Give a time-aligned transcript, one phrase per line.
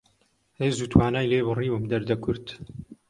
[0.59, 2.45] هێز و توانای لێ بڕیوم دەردە کورد